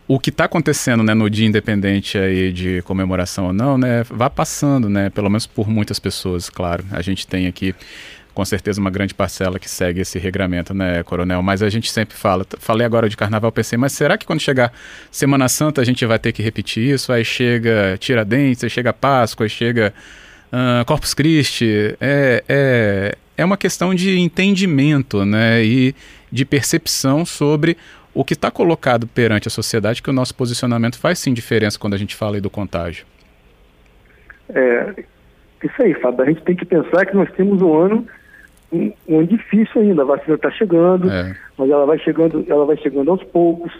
o 0.10 0.20
que 0.20 0.32
está 0.32 0.46
acontecendo 0.46 1.04
né, 1.04 1.14
no 1.14 1.30
dia 1.30 1.46
independente 1.46 2.18
aí 2.18 2.52
de 2.52 2.82
comemoração 2.82 3.46
ou 3.46 3.54
não, 3.54 3.78
né, 3.78 4.04
vá 4.10 4.28
passando, 4.28 4.90
né, 4.90 5.12
pelo 5.12 5.30
menos 5.30 5.46
por 5.46 5.70
muitas 5.70 6.00
pessoas, 6.00 6.50
claro. 6.50 6.84
A 6.90 7.00
gente 7.00 7.28
tem 7.28 7.46
aqui 7.46 7.76
com 8.34 8.44
certeza 8.44 8.82
uma 8.82 8.90
grande 8.90 9.14
parcela 9.14 9.60
que 9.60 9.70
segue 9.70 10.02
esse 10.02 10.18
regramento, 10.18 10.74
né, 10.74 11.04
Coronel? 11.04 11.44
Mas 11.44 11.62
a 11.62 11.70
gente 11.70 11.92
sempre 11.92 12.18
fala, 12.18 12.44
falei 12.58 12.88
agora 12.88 13.08
de 13.08 13.16
carnaval, 13.16 13.52
pensei, 13.52 13.78
mas 13.78 13.94
será 13.94 14.18
que 14.18 14.26
quando 14.26 14.40
chegar 14.40 14.74
Semana 15.12 15.48
Santa 15.48 15.80
a 15.80 15.86
gente 15.86 16.04
vai 16.08 16.18
ter 16.18 16.32
que 16.32 16.42
repetir 16.42 16.92
isso? 16.92 17.14
Aí 17.14 17.24
chega 17.24 17.96
Tiradentes, 18.00 18.64
aí 18.64 18.70
chega 18.70 18.92
Páscoa, 18.92 19.46
aí 19.46 19.50
chega 19.50 19.94
uh, 20.52 20.84
Corpus 20.86 21.14
Christi. 21.14 21.96
É, 22.02 22.44
é, 22.50 23.16
é 23.38 23.46
uma 23.46 23.58
questão 23.58 23.94
de 23.94 24.18
entendimento, 24.18 25.24
né, 25.24 25.64
e 25.64 25.94
de 26.32 26.46
percepção 26.46 27.26
sobre 27.26 27.78
o 28.14 28.24
que 28.24 28.34
está 28.34 28.50
colocado 28.50 29.08
perante 29.08 29.48
a 29.48 29.52
sociedade 29.52 30.02
que 30.02 30.10
o 30.10 30.14
nosso 30.14 30.36
posicionamento 30.36 30.98
faz 31.00 31.20
sim 31.20 31.34
diferença 31.34 31.80
quando 31.80 31.94
a 31.94 31.98
gente 31.98 32.16
fala 32.16 32.36
aí 32.36 32.42
do 32.42 32.50
contágio. 32.50 33.06
É, 34.50 35.04
isso 35.64 35.82
aí, 35.82 35.94
Fábio. 35.96 36.24
A 36.24 36.28
gente 36.28 36.42
tem 36.42 36.56
que 36.56 36.66
pensar 36.66 37.06
que 37.06 37.16
nós 37.16 37.32
temos 37.34 37.62
um 37.62 37.78
ano 37.78 38.08
um, 38.72 38.94
um 39.08 39.20
ano 39.20 39.28
difícil 39.28 39.82
ainda. 39.82 40.02
A 40.02 40.06
vacina 40.06 40.36
está 40.36 40.52
chegando, 40.52 41.10
é. 41.10 41.36
mas 41.58 41.70
ela 41.70 41.86
vai 41.86 42.00
chegando, 42.00 42.46
ela 42.48 42.66
vai 42.66 42.78
chegando 42.78 43.12
aos 43.12 43.24
poucos. 43.24 43.72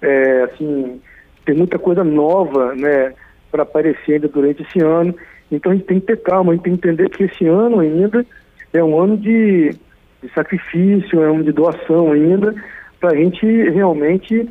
É, 0.00 0.42
assim, 0.44 1.00
tem 1.44 1.54
muita 1.54 1.78
coisa 1.78 2.02
nova, 2.02 2.74
né, 2.74 3.14
para 3.50 3.62
aparecer 3.62 4.14
ainda 4.14 4.28
durante 4.28 4.62
esse 4.62 4.82
ano. 4.82 5.14
Então 5.50 5.72
a 5.72 5.74
gente 5.74 5.86
tem 5.86 6.00
que 6.00 6.06
ter 6.06 6.22
calma, 6.22 6.52
a 6.52 6.54
gente 6.54 6.64
tem 6.64 6.76
que 6.76 6.88
entender 6.88 7.08
que 7.10 7.24
esse 7.24 7.46
ano 7.46 7.80
ainda 7.80 8.24
é 8.72 8.82
um 8.82 8.98
ano 9.00 9.16
de, 9.16 9.70
de 10.22 10.32
sacrifício, 10.34 11.22
é 11.22 11.30
um 11.30 11.36
ano 11.36 11.44
de 11.44 11.52
doação 11.52 12.12
ainda, 12.12 12.54
para 13.04 13.12
a 13.12 13.16
gente 13.16 13.44
realmente 13.44 14.48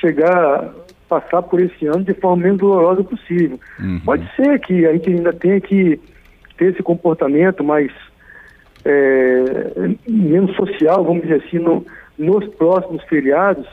chegar, 0.00 0.72
passar 1.06 1.42
por 1.42 1.60
esse 1.60 1.86
ano 1.86 2.02
de 2.02 2.14
forma 2.14 2.44
menos 2.44 2.58
dolorosa 2.58 3.04
possível. 3.04 3.60
Uhum. 3.78 4.00
Pode 4.00 4.26
ser 4.34 4.58
que 4.60 4.86
a 4.86 4.92
gente 4.94 5.10
ainda 5.10 5.34
tenha 5.34 5.60
que 5.60 6.00
ter 6.56 6.72
esse 6.72 6.82
comportamento 6.82 7.62
mais 7.62 7.92
é, 8.86 9.90
menos 10.08 10.56
social, 10.56 11.04
vamos 11.04 11.24
dizer 11.24 11.44
assim, 11.46 11.58
no, 11.58 11.84
nos 12.16 12.48
próximos 12.54 13.04
feriados, 13.04 13.66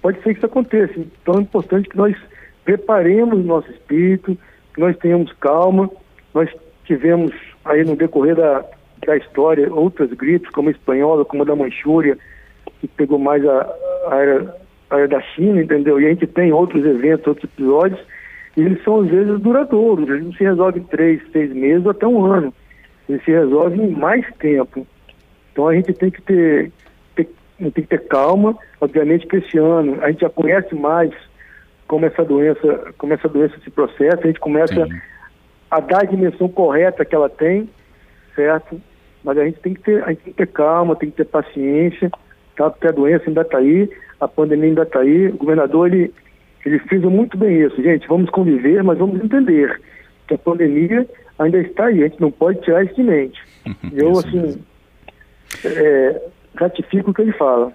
pode 0.00 0.22
ser 0.22 0.30
que 0.34 0.38
isso 0.38 0.46
aconteça. 0.46 0.94
Então 0.96 1.40
é 1.40 1.42
importante 1.42 1.88
que 1.88 1.96
nós 1.96 2.16
preparemos 2.64 3.40
o 3.40 3.42
nosso 3.42 3.68
espírito, 3.72 4.38
que 4.72 4.80
nós 4.80 4.96
tenhamos 4.98 5.32
calma. 5.40 5.90
Nós 6.32 6.48
tivemos 6.84 7.32
aí 7.64 7.84
no 7.84 7.96
decorrer 7.96 8.36
da, 8.36 8.64
da 9.04 9.16
história 9.16 9.72
outras 9.74 10.12
gripes, 10.12 10.48
como 10.50 10.68
a 10.68 10.72
espanhola, 10.72 11.24
como 11.24 11.42
a 11.42 11.46
da 11.46 11.56
Manchúria, 11.56 12.16
que 12.80 12.88
pegou 12.88 13.18
mais 13.18 13.44
a, 13.46 13.74
a, 14.06 14.14
área, 14.14 14.54
a 14.90 15.06
da 15.06 15.20
China, 15.20 15.60
entendeu? 15.60 16.00
E 16.00 16.06
a 16.06 16.08
gente 16.10 16.26
tem 16.26 16.52
outros 16.52 16.84
eventos, 16.84 17.26
outros 17.26 17.50
episódios, 17.52 18.00
e 18.56 18.62
eles 18.62 18.82
são 18.82 19.00
às 19.00 19.08
vezes 19.08 19.40
duradouros, 19.40 20.08
eles 20.08 20.24
não 20.24 20.32
se 20.32 20.44
resolvem 20.44 20.82
em 20.82 20.86
três, 20.86 21.20
seis 21.30 21.52
meses 21.52 21.84
ou 21.84 21.90
até 21.90 22.06
um 22.06 22.24
ano. 22.24 22.54
Eles 23.08 23.22
se 23.24 23.30
resolvem 23.30 23.90
em 23.90 23.90
mais 23.90 24.26
tempo. 24.38 24.86
Então 25.52 25.68
a 25.68 25.74
gente 25.74 25.92
tem 25.92 26.10
que 26.10 26.22
ter, 26.22 26.72
ter, 27.14 27.28
tem 27.58 27.70
que 27.70 27.82
ter 27.82 28.06
calma. 28.06 28.56
Obviamente 28.80 29.26
que 29.26 29.36
esse 29.36 29.58
ano 29.58 29.98
a 30.02 30.10
gente 30.10 30.20
já 30.20 30.30
conhece 30.30 30.74
mais 30.74 31.12
como 31.86 32.04
essa 32.04 32.24
doença, 32.24 32.92
como 32.98 33.12
essa 33.12 33.28
doença 33.28 33.58
se 33.62 33.70
processa, 33.70 34.20
a 34.24 34.26
gente 34.26 34.40
começa 34.40 34.86
Sim. 34.86 35.00
a 35.70 35.80
dar 35.80 36.02
a 36.02 36.06
dimensão 36.06 36.48
correta 36.48 37.04
que 37.04 37.14
ela 37.14 37.28
tem, 37.28 37.68
certo? 38.34 38.80
Mas 39.22 39.38
a 39.38 39.44
gente 39.44 39.60
tem 39.60 39.74
que 39.74 39.82
ter, 39.82 40.02
a 40.02 40.08
gente 40.08 40.22
tem 40.22 40.32
que 40.32 40.38
ter 40.38 40.48
calma, 40.48 40.96
tem 40.96 41.10
que 41.10 41.16
ter 41.16 41.26
paciência 41.26 42.10
tá? 42.56 42.70
porque 42.70 42.88
a 42.88 42.92
doença 42.92 43.24
ainda 43.26 43.42
está 43.42 43.58
aí, 43.58 43.88
a 44.20 44.28
pandemia 44.28 44.68
ainda 44.68 44.82
está 44.82 45.00
aí. 45.00 45.28
O 45.28 45.36
governador, 45.36 45.92
ele, 45.92 46.12
ele 46.64 46.78
fez 46.80 47.02
muito 47.02 47.36
bem 47.36 47.62
isso. 47.62 47.82
Gente, 47.82 48.06
vamos 48.08 48.30
conviver, 48.30 48.82
mas 48.82 48.98
vamos 48.98 49.22
entender 49.22 49.80
que 50.26 50.34
a 50.34 50.38
pandemia 50.38 51.06
ainda 51.38 51.58
está 51.58 51.86
aí, 51.86 52.02
a 52.02 52.08
gente 52.08 52.20
não 52.20 52.30
pode 52.30 52.60
tirar 52.62 52.84
isso 52.84 52.94
de 52.94 53.02
mente. 53.02 53.40
Eu, 53.92 54.18
assim, 54.18 54.60
é, 55.64 56.22
ratifico 56.54 57.10
o 57.10 57.14
que 57.14 57.22
ele 57.22 57.32
fala. 57.32 57.72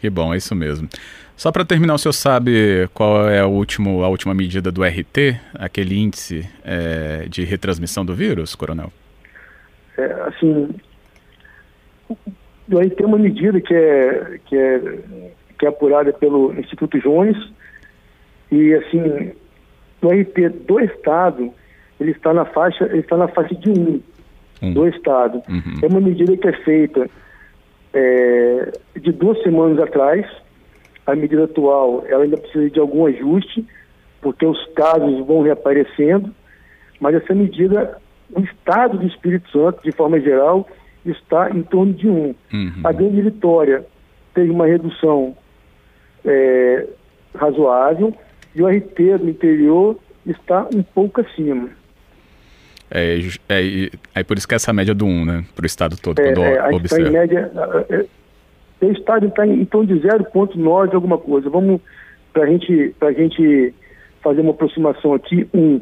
Que 0.00 0.08
bom, 0.08 0.32
é 0.32 0.36
isso 0.36 0.54
mesmo. 0.54 0.88
Só 1.36 1.50
para 1.50 1.64
terminar, 1.64 1.94
o 1.94 1.98
senhor 1.98 2.12
sabe 2.12 2.88
qual 2.92 3.28
é 3.28 3.40
a, 3.40 3.46
último, 3.46 4.02
a 4.02 4.08
última 4.08 4.34
medida 4.34 4.70
do 4.70 4.82
RT, 4.84 5.40
aquele 5.54 5.98
índice 5.98 6.48
é, 6.64 7.26
de 7.28 7.44
retransmissão 7.44 8.04
do 8.04 8.14
vírus, 8.14 8.54
coronel? 8.54 8.92
É, 9.96 10.04
assim, 10.26 10.68
o 12.70 12.78
RT 12.78 13.02
é 13.02 13.06
uma 13.06 13.18
medida 13.18 13.60
que 13.60 13.74
é, 13.74 14.38
que 14.46 14.56
é, 14.56 14.80
que 15.58 15.66
é 15.66 15.68
apurada 15.68 16.12
pelo 16.12 16.52
Instituto 16.58 16.98
Jones 17.00 17.36
e, 18.50 18.74
assim, 18.74 19.32
o 20.02 20.08
RT 20.08 20.48
do 20.66 20.80
Estado, 20.80 21.52
ele 22.00 22.10
está 22.12 22.32
na 22.32 22.44
faixa, 22.44 22.84
ele 22.84 23.00
está 23.00 23.16
na 23.16 23.28
faixa 23.28 23.54
de 23.54 23.70
1 23.70 24.00
um, 24.62 24.72
do 24.72 24.88
Estado. 24.88 25.42
Uhum. 25.48 25.74
É 25.82 25.86
uma 25.86 26.00
medida 26.00 26.36
que 26.36 26.48
é 26.48 26.52
feita 26.64 27.08
é, 27.92 28.72
de 28.98 29.12
duas 29.12 29.40
semanas 29.42 29.78
atrás. 29.78 30.26
A 31.06 31.14
medida 31.14 31.44
atual 31.44 32.04
ela 32.06 32.24
ainda 32.24 32.36
precisa 32.36 32.70
de 32.70 32.80
algum 32.80 33.06
ajuste, 33.06 33.66
porque 34.20 34.44
os 34.46 34.64
casos 34.74 35.26
vão 35.26 35.42
reaparecendo, 35.42 36.34
mas 37.00 37.14
essa 37.14 37.34
medida, 37.34 37.98
o 38.32 38.40
Estado 38.40 38.98
do 38.98 39.06
Espírito 39.06 39.50
Santo, 39.50 39.82
de 39.82 39.92
forma 39.92 40.20
geral, 40.20 40.68
está 41.04 41.50
em 41.50 41.62
torno 41.62 41.92
de 41.92 42.08
um. 42.08 42.34
Uhum. 42.52 42.80
A 42.84 42.92
Grande 42.92 43.22
Vitória 43.22 43.84
teve 44.34 44.50
uma 44.50 44.66
redução 44.66 45.36
é, 46.24 46.86
razoável 47.34 48.14
e 48.54 48.62
o 48.62 48.66
RT 48.66 49.18
do 49.18 49.28
interior 49.28 49.96
está 50.26 50.66
um 50.74 50.82
pouco 50.82 51.20
acima. 51.20 51.68
É, 52.90 53.20
é, 53.48 53.90
é 54.16 54.22
por 54.24 54.36
isso 54.36 54.48
que 54.48 54.54
essa 54.54 54.72
média 54.72 54.94
do 54.94 55.06
1, 55.06 55.24
né? 55.24 55.44
Para 55.54 55.62
o 55.62 55.66
estado 55.66 55.96
todo, 55.96 56.18
é, 56.18 56.24
quando 56.24 56.42
é, 56.42 56.58
a 56.58 56.68
observa. 56.68 57.04
Tá 57.04 57.08
em 57.08 57.12
média, 57.12 57.52
é, 57.88 57.94
é, 58.80 58.86
o 58.86 58.92
estado 58.92 59.26
está 59.26 59.46
em, 59.46 59.60
em 59.60 59.64
torno 59.64 59.86
de 59.86 60.06
0,9 60.06 60.94
alguma 60.94 61.16
coisa. 61.16 61.48
Vamos, 61.48 61.80
para 62.32 62.46
gente, 62.46 62.94
a 63.00 63.12
gente 63.12 63.72
fazer 64.22 64.40
uma 64.40 64.50
aproximação 64.50 65.14
aqui, 65.14 65.48
1, 65.54 65.80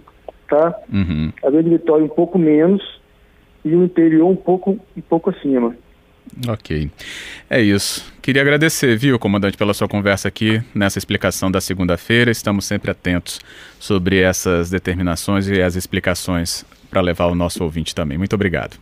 tá? 0.49 0.75
Uhum. 0.93 1.33
A 1.43 1.51
Grande 1.51 1.71
Vitória 1.71 2.05
um 2.05 2.09
pouco 2.09 2.39
menos 2.39 2.98
e 3.65 3.75
o 3.75 3.85
interior 3.85 4.29
um 4.29 4.37
pouco, 4.37 4.79
um 4.97 5.00
pouco 5.00 5.31
acima. 5.31 5.75
Ok. 6.49 6.91
É 7.49 7.61
isso. 7.61 8.12
Queria 8.21 8.43
agradecer, 8.43 8.97
viu, 8.97 9.19
comandante, 9.19 9.57
pela 9.57 9.73
sua 9.73 9.88
conversa 9.88 10.29
aqui 10.29 10.61
nessa 10.75 10.99
explicação 10.99 11.50
da 11.50 11.61
segunda-feira. 11.61 12.31
Estamos 12.31 12.67
sempre 12.67 12.91
atentos 12.91 13.41
sobre 13.79 14.21
essas 14.21 14.71
determinações 14.71 15.49
e 15.49 15.62
as 15.62 15.75
explicações 15.75 16.65
para 16.91 17.00
levar 17.00 17.27
o 17.27 17.35
nosso 17.35 17.62
ouvinte 17.65 17.95
também. 17.95 18.19
Muito 18.19 18.35
obrigado. 18.35 18.77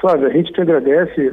Flávio, 0.00 0.28
a 0.28 0.30
gente 0.30 0.52
que 0.52 0.60
agradece 0.60 1.30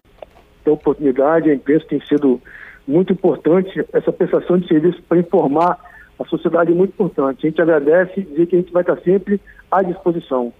a 0.66 0.72
oportunidade, 0.72 1.50
a 1.50 1.54
imprensa 1.54 1.86
tem 1.88 2.02
sido 2.08 2.42
muito 2.88 3.14
importante, 3.14 3.86
essa 3.94 4.12
prestação 4.12 4.58
de 4.58 4.68
serviço 4.68 5.02
para 5.04 5.20
informar 5.20 5.80
a 6.20 6.26
sociedade 6.26 6.72
é 6.72 6.76
muito 6.76 6.92
importante. 6.92 7.46
A 7.46 7.50
gente 7.50 7.62
agradece 7.62 8.20
e 8.20 8.24
dizer 8.24 8.48
que 8.48 8.56
a 8.56 8.60
gente 8.60 8.72
vai 8.72 8.82
estar 8.82 8.98
sempre 9.02 9.40
à 9.72 9.82
disposição. 9.82 10.52